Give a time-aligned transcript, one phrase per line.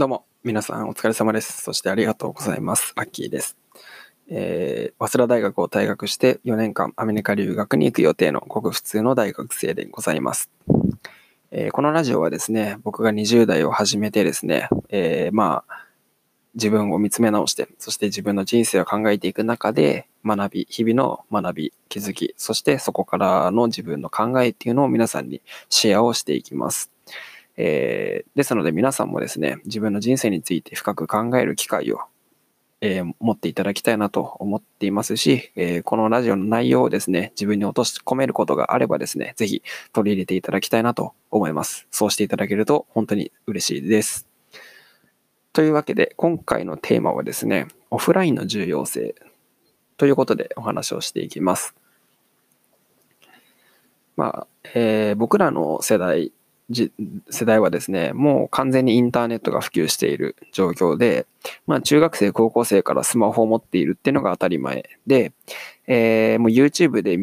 [0.00, 1.60] どうも、皆さんお疲れ様です。
[1.62, 2.94] そしてありがとうございます。
[2.96, 3.58] アッキーです。
[4.30, 10.48] えー、早稲田大学を退学して4年間アメリカ留学に行く予定のごく普通の大学生でございます。
[11.50, 15.84] えーこのラジオはですね、僕が20代を始めてですね、えーまあ、
[16.54, 26.90] 自分を見つめ直して、そして自分の人生を考えていく中で、学び、日々の学び、気づき、そしてそこからの自分の考えっていうのを皆さんにシェアをしていきます。
[27.62, 32.00] えーですので皆さんもですね、自分の人生について深く考える機会を、
[32.80, 41.86] えー持っていただきたいなと思っていますし、えーこのラジオの内容をですね、自分に落とし込めることがあればですね、ぜひ取り入れていただきたいなと思います。
[41.90, 44.26] そうしていただけると本当に嬉しいです。
[45.52, 49.14] というわけで、今回のテーマはですね、オフラインの重要性
[49.98, 51.74] ということでお話をしていきます。
[54.16, 56.32] まあ、えー僕らの世代、
[56.72, 61.26] 世代はですね、もう完全にインターネットが普及している状況で、
[61.66, 65.32] まあ中学生、高校生からスマホを持っているっていうのが当たり前で、
[65.86, 67.18] えーもう YouTube で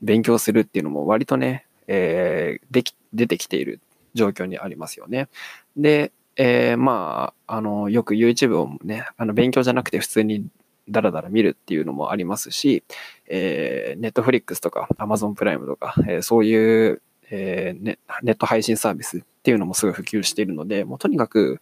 [0.00, 3.80] 勉強するっていうのも割とね、えーでき、出てきている
[4.14, 5.28] 状況にありますよね。
[5.76, 10.46] で、えーまあ、あの、よく YouTube をね、あの、勉強じゃなくて普通に
[10.88, 12.84] ダラダラ見るっていうのもありますし、
[13.28, 21.60] えー、Netflix とか Amazon プライムとか、えーそういう、えーネネット配信サービスっていうのもすごい普及しているので、もうとにかく、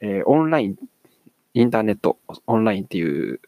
[0.00, 0.76] えーオンライン、
[1.54, 3.40] インターネット、オンラインっていう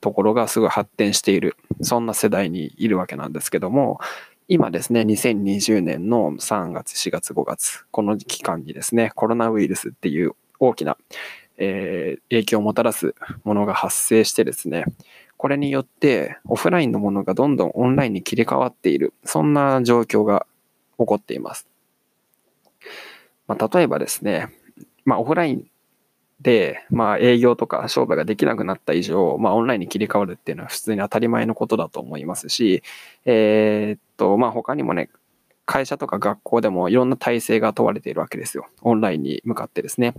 [0.00, 4.00] ところがすごい発展している、そんな世代にいるわけなんですけども、
[4.48, 10.96] 今ですね、2020年の3月、4月、5月、この期間にですね、コロナウイルスっていう大きな、
[11.58, 14.84] えー影響をもたらすものが発生してですね、
[15.36, 20.46] これによってオフラインのものがどんどんオンラインに切り替わっている、そんな状況が
[20.98, 21.66] 起こっています。
[23.46, 24.48] まあ、例えばですね、
[25.04, 25.70] まあ、オフライン
[26.40, 32.82] で、まあ、営業とか商売ができなくなった以上、まあ、オンラインに切り替わるっていうのは普通に当たり前のことだと思いますし、
[33.24, 35.10] えーっと、まあ、他にもね、
[35.64, 38.66] 会社とか学校でもいろんな体制が問われているわけですよ。
[38.82, 40.14] オンラインに向かってですね。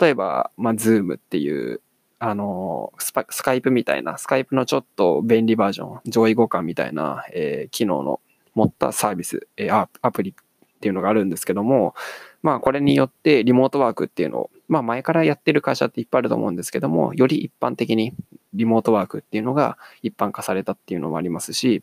[0.00, 1.80] 例えば、まあ、Zoom っていう、
[2.18, 8.20] あの、スパ Skype みたいな、 Skype のちょっと便利バージョン、上位互換みたいな、えー機能の
[8.56, 11.94] 持ったサービス、えーアアプリっていうのがあるんですけども、
[12.42, 18.12] まあこれによってリモートワークっていうのを、まあ前からやってる会社っていっぱいあると思うんですけども、より一般的に
[18.54, 21.82] リモートワークっていうのが一般化されたっていうのもありますし、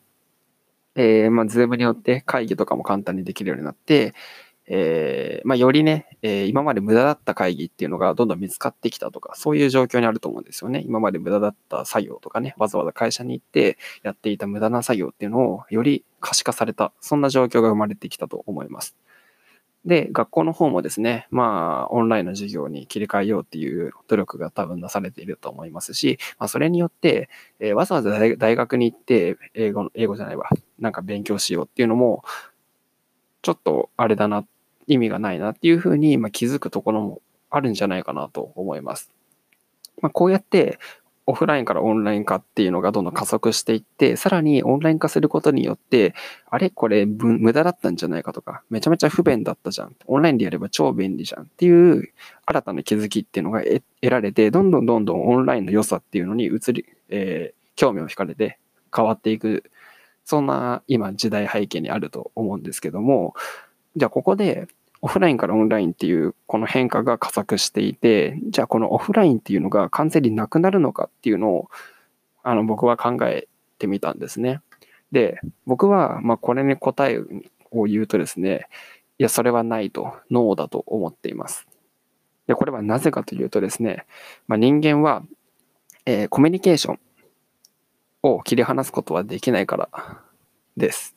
[0.96, 4.14] えー、まあ、 Zoom によって会議とかも簡単にできるようになって、
[4.66, 10.82] えーまあ、よりね、えー今まで無駄だった会議っていうのがどんどん見つかってきたとか、そういう状況にあると思うんですよね。
[10.86, 18.96] 今まで無駄だった作業とかね、わざわざ会社に行ってやっていた無駄な作業っていうのをより可視化された、そんな状況が生まれてきたと思います。
[19.84, 27.28] で、学校の方もですね、まあ、オンラインの授業に切り替えようっていう努力が多分なされていると思いますし、まあ、それによって、
[27.60, 30.48] えーわざわざ大学に行って、英語、英語じゃないわ、
[30.78, 32.24] なんか勉強しようっていうのも、
[33.42, 34.46] ちょっとあれだなっ、
[34.86, 39.10] 意味がないなっていうふうに、まあ、気づくところもあるんじゃないかなと思います。
[40.00, 40.78] まあ、こうやって、
[41.26, 46.14] オフラインからオンライン化っていうのがどんどん加速していって、さらにオンライン化することによって、
[46.50, 49.96] あれこれ無駄だったんじゃないかとか、めちゃめちゃ不便だったじゃん。
[50.06, 52.12] オンラインでやれば超便利じゃんっていう
[52.44, 58.58] 新たな気づきっていうのが得得られて、どんどんどんどんオンラインの良さっていうのに移り、えー興味を惹かれて
[58.94, 59.64] 変わっていく、
[60.24, 63.34] そんな今時代背景にあると思うんですけども、
[63.96, 64.66] じゃあここで
[65.02, 71.68] オフラインからオンラインっていうこの変化が加速していて、じゃあこのオフラインっていうのが完全になくなるのかっていうのを、
[72.42, 73.46] あの僕は考え
[73.78, 74.60] てみたんですね。
[75.12, 77.20] で、僕はまあこれに答え
[77.70, 78.66] を言うとですね、
[79.18, 81.66] いや、それはないと、ノーだと思っています。
[82.46, 84.06] で、これはなぜかというとですね、
[84.48, 85.22] まあ、人間は、
[86.06, 86.98] えーコミュニケーション
[88.22, 89.88] を切り離すことはできないから
[90.76, 91.14] です。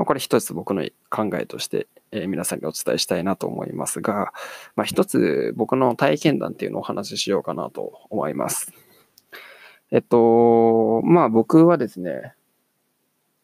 [0.00, 4.32] まあ、これ一つ僕の考えとして、えー皆さんにお伝えしたいなと思いますが、
[4.74, 8.72] まあ、一つ僕の体験談っていうのをお話ししようかなと思います。
[9.90, 12.32] えっと、まあ僕はですね、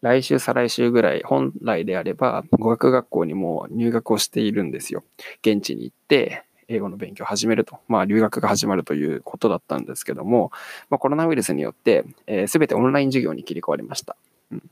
[0.01, 5.05] 来週、再来週ぐらい、本来であれば、語学学校にも入学をしているんですよ。
[5.43, 7.81] 現地に行って、英語の勉強を始めると。
[7.87, 10.53] まあ、留学が始まるということだったんですけども、
[10.89, 14.17] まあ、コロナウイルスによって、えー、全てオンライン授業に切り替わりました。
[14.53, 14.63] うん、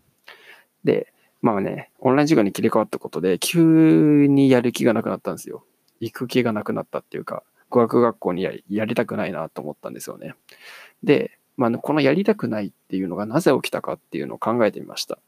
[0.85, 1.13] で、
[1.45, 5.63] まあね、オンライン授業に切り替わったことで、急にやる気がなくなったんですよ。
[6.01, 10.37] 行く気がなくなったっていうか、語学学校にややりたくないなと思ったんですよね。
[11.03, 15.19] で、まあ、このやりたくないっていうのがなぜ起きたかっていうのを考えてみました。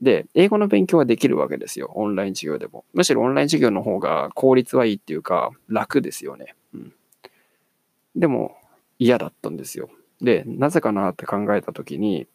[0.00, 1.90] で、英語の勉強はできるわけですよ。
[1.94, 2.84] オンライン授業でも。
[2.92, 6.54] むしろオンライン授業の方が効率はいいっていうか、楽ですよね。
[6.74, 6.92] うん。
[8.16, 8.58] でも、
[8.98, 9.88] 嫌だったんですよ。
[10.20, 12.26] で、なぜかなって考えたときに、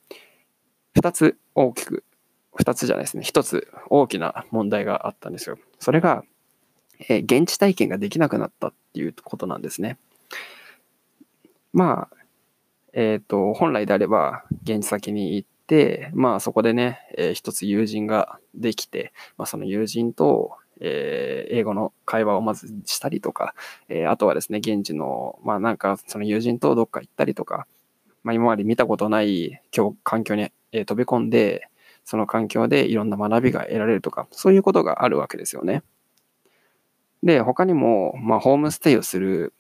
[0.96, 2.04] 二つ大きく、
[2.56, 3.24] 二つじゃないですね。
[3.24, 5.58] 一つ大きな問題があったんですよ。
[5.80, 6.24] それが、
[7.08, 9.98] えー、現地体験ができなくなったっていうことなんですね。
[11.72, 12.18] まあ、
[12.94, 23.54] えっ、ー、と、本来であれば、現地先に行って、まあそこでね、えー、一つ友人ができて、まあその友人と、えー、英語の会話をまずしたりとか、
[23.90, 27.68] えー、あとはですね、現地の、まあなんかその友人とどっか行ったりとか、
[28.24, 29.62] まあ今まで見たことない
[30.04, 31.70] 環境に、えー、飛び込んで、
[32.06, 35.84] その環境でいろんな学びが得られるとか、そういうことがあるわけですよね。
[37.24, 39.54] で、他にも、まあホームステイをする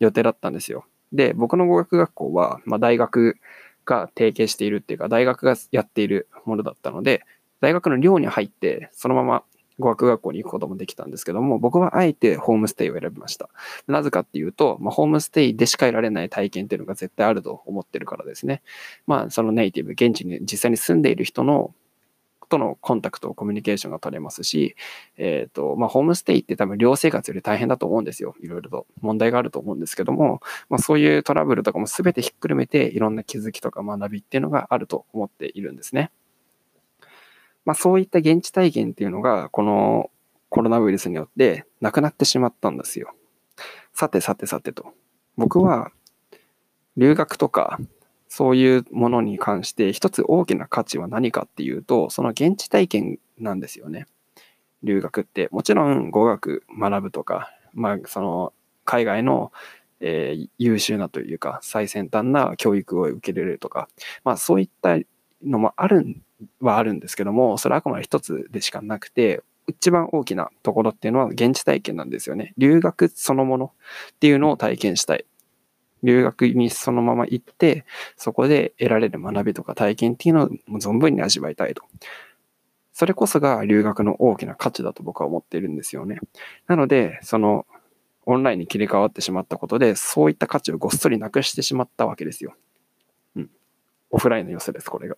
[0.00, 0.84] 予定だったんですよ。
[1.12, 3.36] で、僕の語学学校は、まあ、大学
[3.84, 7.22] が提携しているっていうか、大学がやっているものだったので、
[7.60, 9.44] 大学の寮に入って、そのまま
[9.78, 13.48] 語学学校に行くこともできたんですけども、僕はあえてホームステイを選びました。
[13.86, 18.62] なぜかっていうと、まあ、ホームステイでしか得られない体験っていうのが絶対あると思ってるからですね。
[19.06, 21.74] まあ、そのネイティブ、現地に実際に住んでいる人の
[22.48, 24.76] とのコンタクト、コミュニケーションが取れますし、
[25.16, 28.34] えっ、ー、と、まあ、ホームステイって多分寮生活より大変だと思うんですよ。
[28.40, 36.10] いろいろと問題があると思うんですけども、まあ、そういうトラブルとかも全てひっくるめて、いろんな気づきとか学びっていうのがあると思っているんですね。
[37.64, 40.10] まあ、そういった現地体験っていうのが、この
[40.50, 43.12] コロナウイルスによってなくなってしまったんですよ。
[43.92, 44.92] さてさてさてと。
[45.36, 45.90] 僕は
[46.96, 47.78] 留学とか
[48.36, 54.08] そういうものに関して一つ大きな価値は何かっていうと、その現地体験なんですよね。
[54.82, 55.48] 留学って。
[55.52, 58.52] もちろん語学学ぶとか、まあその
[58.84, 59.52] 海外の、
[60.00, 63.88] えー、優秀なというか最先端な教育を受け入れるとか、
[64.24, 64.98] まあそういった
[65.44, 66.04] のもある
[66.58, 72.52] はあるんですけども、それはあくまで一つでしかなくて、一番大きなところっていうのは現地体験なんですよね。
[72.58, 73.72] 留学そのもの
[74.10, 75.24] っていうのを体験したい。
[76.04, 77.84] 留学にそのまま行って、
[78.16, 80.48] そこで得られる学びとか体験っていうのを
[80.78, 81.82] 存分に味わいたいと。
[82.92, 86.20] それこそが留学の大きな価値だと僕は思っているんですよね。
[86.68, 87.66] なので、その
[88.26, 92.54] オンラインに切り替わってしまったことで、そういった価値をごっそりなくしてしまったわけですよ。
[93.36, 93.50] うん。
[94.10, 95.16] オフラインの良さです、これが。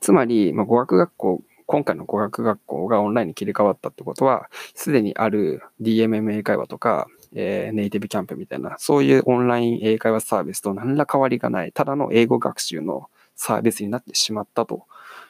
[0.00, 14.86] つまり、まあ、語学学校、今回の語学学校がオンラインに切り替わったってことは、すでにある DMM 英会話とか、えー、ネイティブキャンプみたいな、そういうオンライン英会話サービスと何ら変わりがない、ただの英語学習のサービスになってしまったと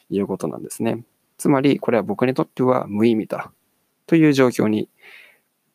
[0.09, 1.05] いうことなんですね。
[1.39, 3.53] つまり、これは僕にとっては無意味だ
[4.07, 4.89] という状況に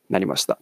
[0.09, 0.59] なりました。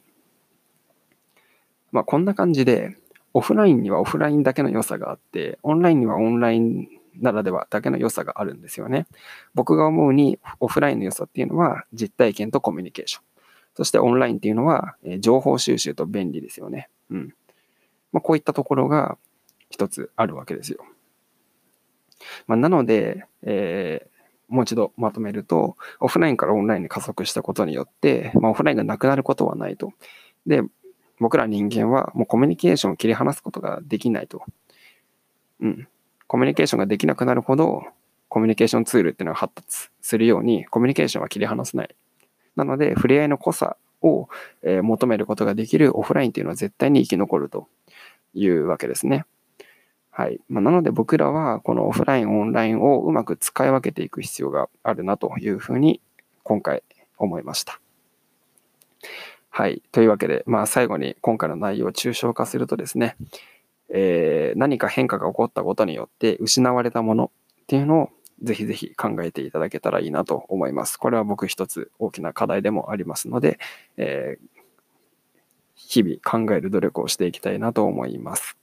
[1.91, 2.97] まあ、こんな感じで、
[3.33, 6.87] オフラインにはオフラインだけの良さがあって、オンラインにはオンライン
[7.19, 9.07] ならではだけの良さがあるんですよね。
[9.53, 13.23] 僕が思うに、オフラインの良さっていうのは実体験とコミュニケーション。
[13.75, 16.89] そしてオンラインっていうのは、え情報収集と便利ですよね。
[17.09, 17.33] うん。
[18.11, 19.17] まあ、こういったところが
[19.69, 20.85] 一つあるわけですよ。
[22.47, 29.93] まあ、なので、えー、もう一度まとめると、オフラインからオンラインに加速したことによって、まあ、オフラインがなくなることはないと。
[30.45, 30.61] で、
[31.19, 34.43] 僕ら人間はもうコミュニケーションを切り離すことができないと。
[35.59, 35.87] うん。
[36.27, 37.83] コミュニケーションができなくなるほど、
[38.29, 41.95] コミュニケーションツールっていうのが発達するように、コミュニケーションは切り離せない。
[42.55, 44.29] なので、触れ合いの濃さを、
[44.61, 47.67] え求めることができるオフラインっていうのは絶対に生き残ると
[48.33, 49.25] いうわけですね。
[50.15, 50.39] はい。
[50.47, 56.01] まあ、なので僕らはこのオフライン、オンラインをうまく使い分けていく必要があるなというふうに
[56.43, 56.83] 今回
[57.17, 57.79] 思いました。
[59.49, 59.81] はい。
[59.91, 63.15] というわけで、まあ最後に今回の内容を抽象化するとですね、
[63.89, 67.31] えー、何か変化が起こったことによって失われたもの
[67.61, 68.09] っていうのを
[68.41, 70.97] ぜひぜひ考えていただけたらいいなと思います。
[70.97, 73.59] これは僕一つ大きな課題でもありますので、
[73.97, 74.59] えー、
[75.75, 78.57] 日々考える努力をしていきたいなと思います。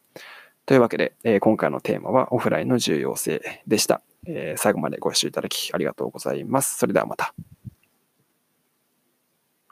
[0.66, 6.78] というわけで、えー、今回のテーマはオフラインの重要性でした、えー、最後までご視聴いただきありがとうございます。
[6.78, 7.34] それではまた。